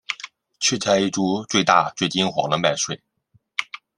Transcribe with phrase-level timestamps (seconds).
[0.59, 2.99] 去摘一株最大最金黄的麦穗